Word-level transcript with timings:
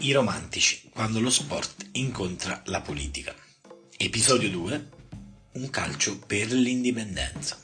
I 0.00 0.12
romantici 0.12 0.90
quando 0.92 1.18
lo 1.18 1.28
sport 1.28 1.88
incontra 1.92 2.62
la 2.66 2.80
politica. 2.80 3.34
Episodio 3.96 4.48
2. 4.48 4.88
Un 5.54 5.70
calcio 5.70 6.20
per 6.20 6.52
l'indipendenza. 6.52 7.60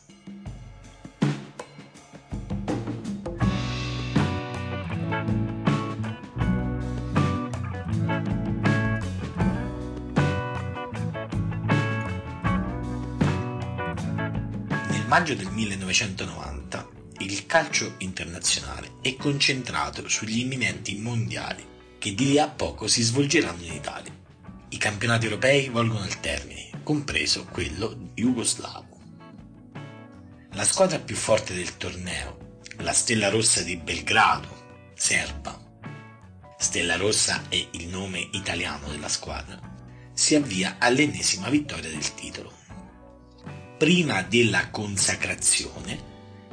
Nel 14.88 15.06
maggio 15.06 15.34
del 15.34 15.50
1990 15.50 16.88
il 17.18 17.46
calcio 17.46 17.94
internazionale 17.98 18.94
è 19.02 19.14
concentrato 19.14 20.08
sugli 20.08 20.40
imminenti 20.40 20.96
mondiali 20.98 21.73
che 22.04 22.14
di 22.14 22.26
lì 22.26 22.38
a 22.38 22.48
poco 22.48 22.86
si 22.86 23.00
svolgeranno 23.00 23.64
in 23.64 23.72
Italia. 23.72 24.12
I 24.68 24.76
campionati 24.76 25.24
europei 25.24 25.70
volgono 25.70 26.02
al 26.02 26.20
termine, 26.20 26.68
compreso 26.82 27.46
quello 27.46 28.10
jugoslavo. 28.12 29.00
La 30.52 30.64
squadra 30.64 30.98
più 30.98 31.16
forte 31.16 31.54
del 31.54 31.78
torneo, 31.78 32.60
la 32.80 32.92
Stella 32.92 33.30
Rossa 33.30 33.62
di 33.62 33.78
Belgrado, 33.78 34.92
serba, 34.94 35.58
Stella 36.58 36.96
Rossa 36.96 37.44
è 37.48 37.68
il 37.70 37.88
nome 37.88 38.28
italiano 38.32 38.86
della 38.88 39.08
squadra, 39.08 39.58
si 40.12 40.34
avvia 40.34 40.76
all'ennesima 40.78 41.48
vittoria 41.48 41.88
del 41.88 42.14
titolo. 42.14 42.52
Prima 43.78 44.20
della 44.20 44.68
consacrazione 44.68 45.98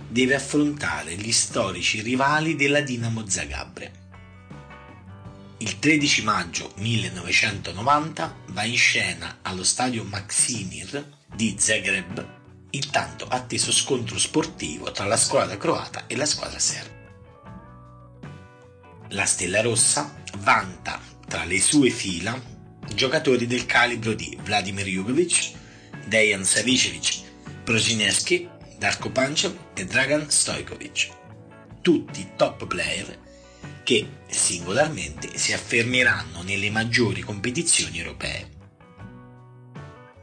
deve 0.08 0.34
affrontare 0.34 1.16
gli 1.16 1.34
storici 1.34 2.00
rivali 2.00 2.56
della 2.56 2.80
Dinamo 2.80 3.28
Zagabria 3.28 4.00
il 5.62 5.78
13 5.78 6.24
maggio 6.24 6.72
1990 6.78 8.36
va 8.48 8.64
in 8.64 8.76
scena 8.76 9.38
allo 9.44 9.64
stadio 9.64 10.04
Maksimir 10.04 11.20
di 11.36 11.56
Zagreb 11.56 12.40
il 12.72 12.90
tanto 12.90 13.28
atteso 13.28 13.72
scontro 13.72 14.18
sportivo 14.18 14.92
tra 14.92 15.06
la 15.06 15.18
squadra 15.18 15.58
croata 15.58 16.08
e 16.08 16.16
la 16.16 16.26
squadra 16.26 16.58
serba. 16.58 17.00
La 19.10 19.26
Stella 19.26 19.62
Rossa 19.62 20.16
vanta 20.38 21.00
tra 21.28 21.44
le 21.44 21.62
sue 21.62 21.92
fila 21.92 22.42
giocatori 22.96 23.46
del 23.46 23.68
calibro 23.68 24.14
di 24.14 24.36
Vladimir 24.42 24.88
Jugovic, 24.88 25.52
Dejan 26.06 26.44
Savicevic, 26.44 27.22
Prozinski, 27.64 28.50
Darko 28.80 29.12
Panchev 29.12 29.56
e 29.76 29.86
Dragan 29.86 30.28
Stojkovic, 30.28 31.10
tutti 31.82 32.32
top 32.36 32.66
player 32.66 33.30
che 33.84 34.08
singolarmente 34.28 35.38
si 35.38 35.54
affermeranno 35.54 36.42
nelle 36.44 36.70
maggiori 36.70 37.22
competizioni 37.22 38.00
europee. 38.00 38.60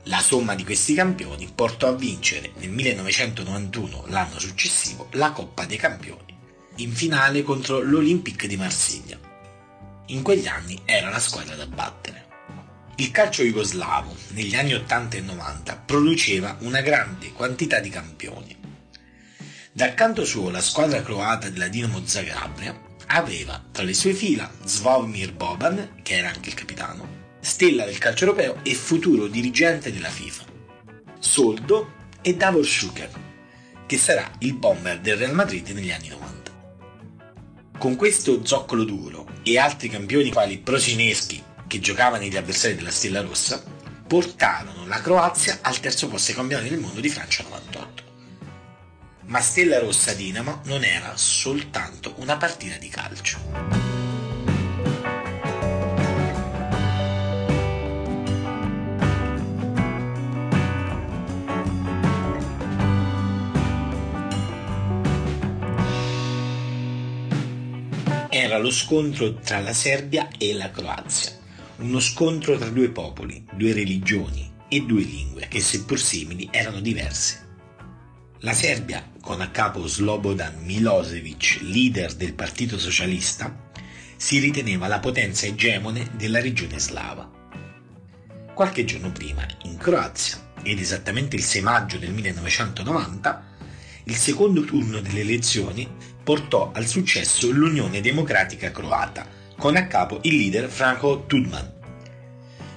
La 0.04 0.20
somma 0.20 0.54
di 0.54 0.64
questi 0.64 0.94
campioni 0.94 1.50
portò 1.54 1.88
a 1.88 1.94
vincere 1.94 2.52
nel 2.56 2.70
1991, 2.70 4.04
l'anno 4.06 4.38
successivo, 4.38 5.08
la 5.12 5.32
Coppa 5.32 5.66
dei 5.66 5.76
Campioni, 5.76 6.34
in 6.76 6.92
finale 6.92 7.42
contro 7.42 7.80
l'Olympique 7.80 8.48
di 8.48 8.56
Marsiglia. 8.56 9.18
In 10.06 10.22
quegli 10.22 10.46
anni 10.46 10.80
era 10.86 11.10
la 11.10 11.18
squadra 11.18 11.54
da 11.56 11.66
battere. 11.66 12.26
Il 12.96 13.10
calcio 13.10 13.42
jugoslavo 13.42 14.16
negli 14.28 14.56
anni 14.56 14.72
80 14.72 15.18
e 15.18 15.20
90 15.20 15.76
produceva 15.76 16.56
una 16.60 16.80
grande 16.80 17.32
quantità 17.32 17.78
di 17.78 17.90
campioni. 17.90 18.56
Dal 19.70 19.92
canto 19.92 20.24
suo 20.24 20.48
la 20.48 20.62
squadra 20.62 21.02
croata 21.02 21.50
della 21.50 21.68
Dinamo 21.68 22.04
Zagabria 22.04 22.87
aveva 23.08 23.62
tra 23.70 23.84
le 23.84 23.94
sue 23.94 24.12
fila 24.12 24.50
Svomir 24.64 25.32
Boban, 25.32 26.00
che 26.02 26.16
era 26.16 26.28
anche 26.28 26.48
il 26.50 26.54
capitano, 26.54 27.36
stella 27.40 27.84
del 27.84 27.98
calcio 27.98 28.24
europeo 28.24 28.58
e 28.62 28.74
futuro 28.74 29.26
dirigente 29.26 29.92
della 29.92 30.08
FIFA, 30.08 30.44
Soldo 31.18 31.92
e 32.20 32.34
Davor 32.34 32.66
Schuker, 32.66 33.10
che 33.86 33.98
sarà 33.98 34.30
il 34.40 34.54
bomber 34.54 35.00
del 35.00 35.16
Real 35.16 35.34
Madrid 35.34 35.68
negli 35.68 35.90
anni 35.90 36.08
90. 36.08 36.36
Con 37.78 37.96
questo 37.96 38.44
zoccolo 38.44 38.84
duro 38.84 39.26
e 39.42 39.58
altri 39.58 39.88
campioni 39.88 40.30
quali 40.30 40.58
Prosineschi, 40.58 41.42
che 41.66 41.80
giocava 41.80 42.18
negli 42.18 42.36
avversari 42.36 42.74
della 42.74 42.90
Stella 42.90 43.20
Rossa, 43.20 43.62
portarono 44.06 44.86
la 44.86 45.00
Croazia 45.00 45.58
al 45.62 45.78
terzo 45.80 46.08
posto 46.08 46.30
ai 46.30 46.36
campionati 46.36 46.70
del 46.70 46.80
mondo 46.80 47.00
di 47.00 47.08
Francia 47.08 47.42
98 47.44 48.07
ma 49.28 49.40
Stella 49.40 49.78
Rossa 49.78 50.14
Dinamo 50.14 50.62
non 50.64 50.84
era 50.84 51.14
soltanto 51.16 52.14
una 52.16 52.36
partita 52.36 52.76
di 52.76 52.88
calcio. 52.88 53.38
Era 68.30 68.58
lo 68.58 68.70
scontro 68.70 69.34
tra 69.34 69.60
la 69.60 69.72
Serbia 69.74 70.28
e 70.38 70.54
la 70.54 70.70
Croazia, 70.70 71.32
uno 71.78 72.00
scontro 72.00 72.56
tra 72.56 72.68
due 72.70 72.88
popoli, 72.90 73.44
due 73.52 73.72
religioni 73.74 74.50
e 74.68 74.80
due 74.80 75.02
lingue 75.02 75.48
che 75.48 75.60
seppur 75.60 75.98
simili 75.98 76.48
erano 76.50 76.80
diverse. 76.80 77.47
La 78.42 78.52
Serbia, 78.52 79.04
con 79.20 79.40
a 79.40 79.50
capo 79.50 79.84
Slobodan 79.88 80.62
Milosevic, 80.62 81.58
leader 81.62 82.14
del 82.14 82.34
Partito 82.34 82.78
Socialista, 82.78 83.70
si 84.16 84.38
riteneva 84.38 84.86
la 84.86 85.00
potenza 85.00 85.46
egemone 85.46 86.10
della 86.14 86.40
regione 86.40 86.78
slava. 86.78 87.28
Qualche 88.54 88.84
giorno 88.84 89.10
prima, 89.10 89.44
in 89.64 89.76
Croazia, 89.76 90.52
ed 90.62 90.78
esattamente 90.78 91.34
il 91.34 91.42
6 91.42 91.62
maggio 91.62 91.98
del 91.98 92.12
1990, 92.12 93.44
il 94.04 94.14
secondo 94.14 94.62
turno 94.62 95.00
delle 95.00 95.22
elezioni 95.22 95.88
portò 96.22 96.70
al 96.72 96.86
successo 96.86 97.50
l'Unione 97.50 98.00
Democratica 98.00 98.70
Croata, 98.70 99.26
con 99.56 99.74
a 99.74 99.88
capo 99.88 100.20
il 100.22 100.36
leader 100.36 100.70
Franco 100.70 101.24
Tudman, 101.26 101.72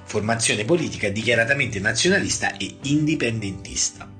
formazione 0.02 0.64
politica 0.64 1.08
dichiaratamente 1.08 1.78
nazionalista 1.78 2.56
e 2.56 2.78
indipendentista. 2.82 4.11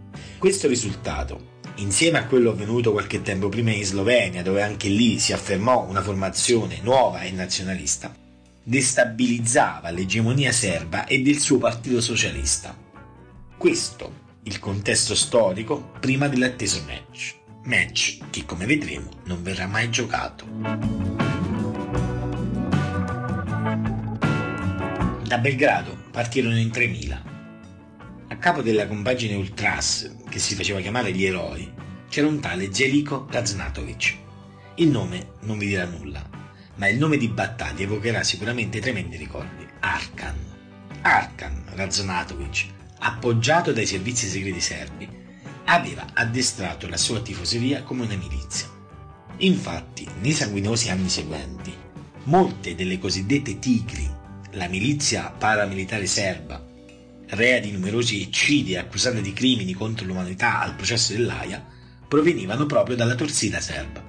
Questo 0.43 0.67
risultato, 0.67 1.61
insieme 1.77 2.19
a 2.19 2.27
quello 2.27 2.51
avvenuto 2.51 2.91
qualche 2.91 3.23
tempo 3.23 3.49
prima 3.49 3.71
in 3.71 3.85
Slovenia, 3.85 4.43
dove 4.43 4.61
anche 4.61 4.89
lì 4.89 5.21
si 5.21 5.33
affermò 5.33 5.87
una 5.87 6.03
formazione 6.03 6.81
nuova 6.83 7.21
e 7.21 7.31
nazionalista, 7.31 8.13
destabilizzava 8.61 9.91
l'egemonia 9.91 10.51
serba 10.51 11.07
e 11.07 11.23
del 11.23 11.39
suo 11.39 11.59
partito 11.59 12.01
socialista. 12.01 12.77
Questo 13.57 14.41
il 14.43 14.59
contesto 14.59 15.15
storico 15.15 15.93
prima 16.01 16.27
dell'atteso 16.27 16.83
match. 16.89 17.37
Match 17.63 18.19
che, 18.31 18.45
come 18.45 18.67
vedremo, 18.67 19.11
non 19.27 19.45
verrà 19.45 19.69
mai 19.69 19.91
giocato. 19.91 20.45
Da 25.23 25.39
Belgrado 25.39 25.97
partirono 26.11 26.59
in 26.59 26.73
3000 26.73 27.31
a 28.33 28.37
capo 28.39 28.63
della 28.63 28.87
compagine 28.87 29.35
Ultras, 29.35 30.11
che 30.33 30.39
si 30.39 30.55
faceva 30.55 30.81
chiamare 30.81 31.13
gli 31.13 31.27
eroi, 31.27 31.71
c'era 32.09 32.27
un 32.27 32.41
tale 32.41 32.73
Zeliko 32.73 33.27
Raznatovic. 33.31 34.17
Il 34.77 34.89
nome 34.89 35.35
non 35.41 35.59
vi 35.59 35.67
dirà 35.67 35.85
nulla, 35.85 36.27
ma 36.77 36.89
il 36.89 36.97
nome 36.97 37.19
di 37.19 37.29
battaglia 37.29 37.83
evocherà 37.83 38.23
sicuramente 38.23 38.81
tremendi 38.81 39.19
ricordi. 39.19 39.69
Arkan. 39.81 40.35
Arkan 41.03 41.65
Raznatovic, 41.75 42.67
appoggiato 43.01 43.73
dai 43.73 43.85
servizi 43.85 44.27
segreti 44.27 44.61
serbi, 44.63 45.07
aveva 45.67 46.07
addestrato 46.15 46.89
la 46.89 46.97
sua 46.97 47.21
tifoseria 47.21 47.83
come 47.83 48.05
una 48.05 48.17
milizia. 48.17 48.71
Infatti, 49.39 50.09
nei 50.23 50.33
sanguinosi 50.33 50.89
anni 50.89 51.11
seguenti, 51.11 51.75
molte 52.25 52.75
delle 52.75 52.99
cosiddette 52.99 53.59
Tigri, 53.59 54.11
la 54.53 54.67
milizia 54.67 55.31
paramilitare 55.31 56.07
serba 56.07 56.71
rea 57.33 57.61
di 57.61 57.71
numerosi 57.73 58.23
eccidi 58.23 58.73
e 58.73 58.79
accusata 58.79 59.21
di 59.21 59.33
crimini 59.33 59.73
contro 59.73 60.07
l'umanità 60.07 60.61
al 60.61 60.75
processo 60.75 61.13
dell'Aia, 61.13 61.65
provenivano 62.07 62.67
proprio 62.67 62.97
dalla 62.97 63.15
torsida 63.15 63.61
serba. 63.61 64.05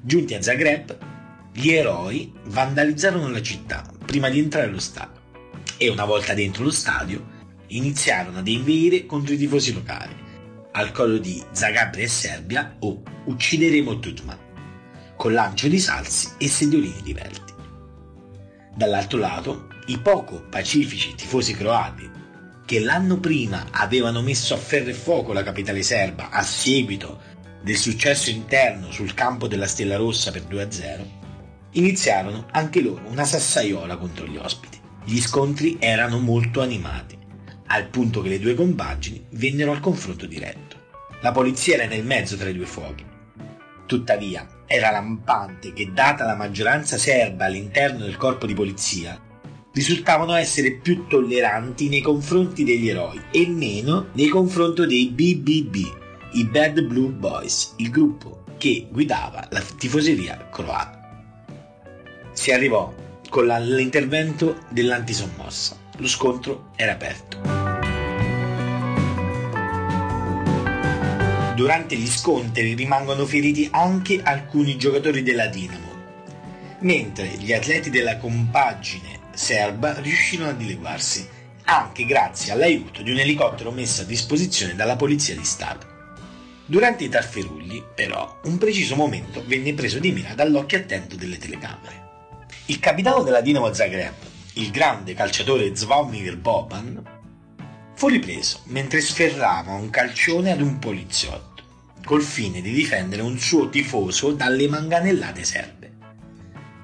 Giunti 0.00 0.34
a 0.34 0.42
Zagreb, 0.42 0.98
gli 1.52 1.70
eroi 1.70 2.32
vandalizzarono 2.46 3.28
la 3.28 3.42
città 3.42 3.88
prima 4.04 4.28
di 4.28 4.38
entrare 4.38 4.66
allo 4.66 4.80
stadio 4.80 5.20
e 5.76 5.88
una 5.88 6.04
volta 6.04 6.34
dentro 6.34 6.64
lo 6.64 6.70
stadio 6.70 7.30
iniziarono 7.68 8.38
ad 8.38 8.48
inveire 8.48 9.06
contro 9.06 9.34
i 9.34 9.38
tifosi 9.38 9.72
locali 9.72 10.14
al 10.72 10.90
coro 10.90 11.18
di 11.18 11.42
Zagabria 11.52 12.04
e 12.04 12.08
Serbia 12.08 12.76
o 12.80 13.02
Uccideremo 13.24 13.98
Tutman, 14.00 14.38
con 15.16 15.32
lancio 15.32 15.68
di 15.68 15.78
salsi 15.78 16.30
e 16.38 16.48
sedolini 16.48 17.02
divelti. 17.02 17.52
Dall'altro 18.74 19.18
lato, 19.18 19.68
i 19.86 19.98
poco 19.98 20.44
pacifici 20.48 21.14
tifosi 21.14 21.54
croati 21.54 22.10
che 22.64 22.80
l'anno 22.80 23.18
prima 23.18 23.66
avevano 23.70 24.22
messo 24.22 24.54
a 24.54 24.56
ferro 24.56 24.90
e 24.90 24.94
fuoco 24.94 25.32
la 25.32 25.42
capitale 25.42 25.82
serba 25.82 26.30
a 26.30 26.42
seguito 26.42 27.20
del 27.62 27.76
successo 27.76 28.30
interno 28.30 28.90
sul 28.90 29.14
campo 29.14 29.46
della 29.46 29.66
Stella 29.66 29.96
Rossa 29.96 30.30
per 30.30 30.42
2-0, 30.42 31.06
iniziarono 31.72 32.46
anche 32.50 32.80
loro 32.80 33.02
una 33.06 33.24
sassaiola 33.24 33.96
contro 33.96 34.26
gli 34.26 34.36
ospiti. 34.36 34.80
Gli 35.04 35.20
scontri 35.20 35.78
erano 35.80 36.18
molto 36.18 36.60
animati, 36.60 37.18
al 37.66 37.86
punto 37.86 38.22
che 38.22 38.28
le 38.28 38.38
due 38.38 38.54
compagini 38.54 39.26
vennero 39.30 39.72
al 39.72 39.80
confronto 39.80 40.26
diretto. 40.26 40.76
La 41.20 41.32
polizia 41.32 41.74
era 41.74 41.86
nel 41.86 42.04
mezzo 42.04 42.36
tra 42.36 42.48
i 42.48 42.54
due 42.54 42.66
fuochi. 42.66 43.04
Tuttavia, 43.86 44.62
era 44.66 44.90
lampante 44.90 45.72
che, 45.72 45.92
data 45.92 46.24
la 46.24 46.36
maggioranza 46.36 46.98
serba 46.98 47.44
all'interno 47.44 48.04
del 48.04 48.16
corpo 48.16 48.46
di 48.46 48.54
polizia, 48.54 49.20
risultavano 49.72 50.34
essere 50.34 50.72
più 50.72 51.06
tolleranti 51.06 51.88
nei 51.88 52.02
confronti 52.02 52.64
degli 52.64 52.88
eroi 52.88 53.20
e 53.30 53.46
meno 53.46 54.08
nei 54.12 54.28
confronti 54.28 54.86
dei 54.86 55.08
BBB, 55.08 55.76
i 56.32 56.44
Bad 56.44 56.82
Blue 56.82 57.10
Boys, 57.10 57.74
il 57.76 57.90
gruppo 57.90 58.44
che 58.58 58.86
guidava 58.90 59.48
la 59.50 59.60
tifoseria 59.60 60.48
croata. 60.50 61.00
Si 62.32 62.50
arrivò 62.50 62.92
con 63.28 63.46
l'intervento 63.46 64.58
dell'antisommossa. 64.68 65.76
Lo 65.98 66.06
scontro 66.06 66.70
era 66.76 66.92
aperto. 66.92 67.40
Durante 71.54 71.96
gli 71.96 72.06
scontri 72.06 72.74
rimangono 72.74 73.26
feriti 73.26 73.68
anche 73.70 74.20
alcuni 74.22 74.76
giocatori 74.76 75.22
della 75.22 75.46
Dinamo, 75.46 75.90
mentre 76.80 77.36
gli 77.38 77.52
atleti 77.52 77.90
della 77.90 78.16
compagine 78.16 79.11
serba 79.34 79.98
riuscirono 80.00 80.50
a 80.50 80.54
dileguarsi, 80.54 81.28
anche 81.64 82.04
grazie 82.04 82.52
all'aiuto 82.52 83.02
di 83.02 83.10
un 83.10 83.18
elicottero 83.18 83.70
messo 83.70 84.02
a 84.02 84.04
disposizione 84.04 84.74
dalla 84.74 84.96
Polizia 84.96 85.36
di 85.36 85.44
Stato. 85.44 85.86
Durante 86.66 87.04
i 87.04 87.08
tafferugli, 87.08 87.82
però, 87.94 88.40
un 88.44 88.58
preciso 88.58 88.94
momento 88.94 89.42
venne 89.46 89.74
preso 89.74 89.98
di 89.98 90.12
mira 90.12 90.34
dall'occhio 90.34 90.78
attento 90.78 91.16
delle 91.16 91.38
telecamere. 91.38 92.00
Il 92.66 92.78
capitano 92.78 93.22
della 93.22 93.40
Dinamo 93.40 93.72
Zagreb, 93.72 94.14
il 94.54 94.70
grande 94.70 95.14
calciatore 95.14 95.74
Zvonimir 95.74 96.36
Boban, 96.36 97.02
fu 97.94 98.08
ripreso 98.08 98.62
mentre 98.66 99.00
sferrava 99.00 99.72
un 99.72 99.90
calcione 99.90 100.52
ad 100.52 100.60
un 100.60 100.78
poliziotto, 100.78 101.62
col 102.04 102.22
fine 102.22 102.60
di 102.60 102.72
difendere 102.72 103.22
un 103.22 103.38
suo 103.38 103.68
tifoso 103.68 104.32
dalle 104.32 104.68
manganellate 104.68 105.44
serbe. 105.44 105.92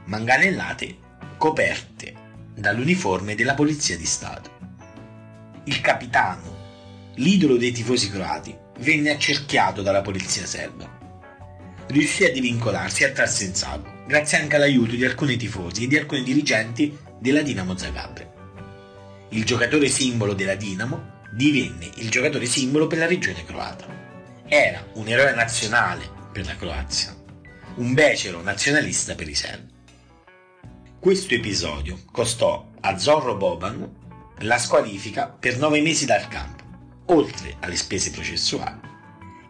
Manganellate 0.05 0.97
coperte 1.37 2.18
dall'uniforme 2.59 3.35
della 3.35 3.55
Polizia 3.55 3.97
di 3.97 4.05
Stato. 4.05 4.51
Il 5.65 5.81
capitano, 5.81 7.13
l'idolo 7.15 7.57
dei 7.57 7.71
tifosi 7.73 8.11
croati, 8.11 8.57
venne 8.81 9.11
accerchiato 9.11 9.83
dalla 9.83 10.03
polizia 10.03 10.45
serba. 10.45 10.97
Riuscì 11.87 12.25
a 12.25 12.33
divincolarsi 12.33 13.03
e 13.03 13.07
a 13.07 13.13
trarsi 13.13 13.45
in 13.45 13.55
salvo, 13.55 14.05
grazie 14.07 14.39
anche 14.39 14.57
all'aiuto 14.57 14.97
di 14.97 15.05
alcuni 15.05 15.37
tifosi 15.37 15.85
e 15.85 15.87
di 15.87 15.97
alcuni 15.97 16.23
dirigenti 16.23 16.97
della 17.19 17.43
Dinamo 17.43 17.77
Zagabria. 17.77 18.29
Il 19.31 19.45
giocatore 19.45 19.89
simbolo 19.89 20.35
della 20.35 20.55
Dinamo 20.55 21.17
divenne 21.33 21.91
il 21.97 22.11
giocatore 22.11 22.47
simbolo 22.47 22.87
per 22.87 22.99
la 22.99 23.07
regione 23.07 23.45
croata. 23.45 23.87
Era 24.47 24.85
un 24.95 25.07
eroe 25.07 25.35
nazionale 25.35 26.11
per 26.33 26.47
la 26.47 26.57
Croazia, 26.57 27.15
un 27.77 27.95
becero 27.95 28.43
nazionalista 28.43 29.15
per 29.15 29.29
i 29.29 29.35
serbi. 29.35 29.78
Questo 31.01 31.33
episodio 31.33 32.01
costò 32.11 32.71
a 32.81 32.99
Zorro 32.99 33.37
Boban 33.37 33.89
la 34.39 34.59
squalifica 34.59 35.29
per 35.29 35.57
nove 35.57 35.81
mesi 35.81 36.07
dal 36.07 36.27
campo, 36.27 36.65
oltre 37.07 37.55
alle 37.61 37.77
spese 37.77 38.11
processuali, 38.11 38.81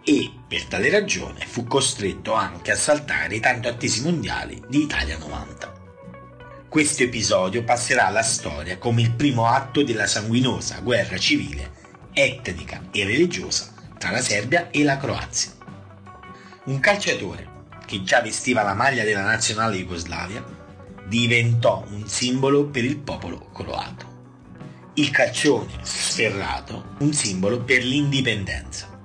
e 0.05 0.31
per 0.47 0.67
tale 0.67 0.91
ragione 0.91 1.47
fu 1.47 1.65
costretto 1.65 2.35
anche 2.35 2.71
a 2.71 2.77
saltare 2.77 3.37
i 3.37 3.41
tanto 3.41 3.67
attesi 3.67 4.03
mondiali 4.03 4.63
di 4.69 4.83
Italia 4.83 5.17
90. 5.17 5.73
Questo 6.69 7.05
episodio 7.05 7.65
passerà 7.65 8.09
alla 8.09 8.23
storia 8.23 8.77
come 8.77 9.01
il 9.01 9.15
primo 9.15 9.47
atto 9.47 9.83
della 9.83 10.07
sanguinosa 10.07 10.81
guerra 10.81 11.17
civile, 11.17 11.73
etnica 12.13 12.89
e 12.93 13.05
religiosa 13.05 13.73
tra 13.97 14.11
la 14.11 14.21
Serbia 14.21 14.69
e 14.71 14.85
la 14.85 14.99
Croazia. 14.99 15.53
Un 16.65 16.79
calciatore 16.79 17.49
che 17.87 18.03
già 18.03 18.21
vestiva 18.21 18.63
la 18.63 18.75
maglia 18.75 19.03
della 19.03 19.23
nazionale 19.23 19.79
Jugoslavia 19.79 20.58
diventò 21.09 21.87
un 21.91 22.07
simbolo 22.07 22.67
per 22.67 22.85
il 22.85 22.99
popolo 22.99 23.51
croato. 23.51 24.17
Il 24.95 25.11
calcione 25.11 25.73
sferrato 25.81 26.97
un 26.99 27.15
simbolo 27.15 27.63
per 27.63 27.83
l'indipendenza. 27.83 29.01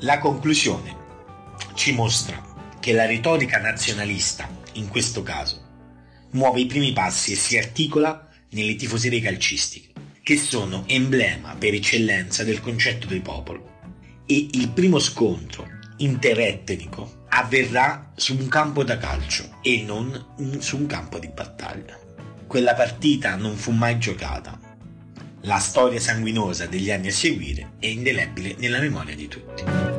La 0.00 0.18
conclusione 0.18 0.96
ci 1.74 1.92
mostra 1.92 2.42
che 2.80 2.92
la 2.92 3.06
retorica 3.06 3.60
nazionalista, 3.60 4.48
in 4.72 4.88
questo 4.88 5.22
caso, 5.22 5.68
muove 6.30 6.60
i 6.60 6.66
primi 6.66 6.92
passi 6.92 7.32
e 7.32 7.36
si 7.36 7.56
articola 7.56 8.28
nelle 8.50 8.74
tifoserie 8.74 9.20
calcistiche, 9.20 9.92
che 10.22 10.36
sono 10.36 10.84
emblema 10.86 11.54
per 11.54 11.74
eccellenza 11.74 12.42
del 12.42 12.60
concetto 12.60 13.06
di 13.06 13.20
popolo. 13.20 13.78
E 14.26 14.48
il 14.52 14.70
primo 14.70 14.98
scontro 14.98 15.66
interetnico 15.98 17.18
avverrà 17.40 18.12
su 18.16 18.36
un 18.36 18.48
campo 18.48 18.84
da 18.84 18.98
calcio 18.98 19.56
e 19.62 19.82
non 19.82 20.58
su 20.58 20.76
un 20.76 20.86
campo 20.86 21.18
di 21.18 21.28
battaglia. 21.28 21.98
Quella 22.46 22.74
partita 22.74 23.36
non 23.36 23.56
fu 23.56 23.70
mai 23.70 23.98
giocata. 23.98 24.58
La 25.42 25.58
storia 25.58 26.00
sanguinosa 26.00 26.66
degli 26.66 26.90
anni 26.90 27.08
a 27.08 27.12
seguire 27.12 27.72
è 27.78 27.86
indelebile 27.86 28.56
nella 28.58 28.78
memoria 28.78 29.14
di 29.14 29.26
tutti. 29.26 29.89